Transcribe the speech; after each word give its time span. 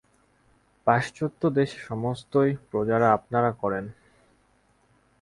পাশ্চাত্যদেশে 0.87 1.79
সমস্তই 1.79 2.51
প্রজারা 2.71 3.07
আপনারা 3.11 3.51
করেন। 3.51 3.85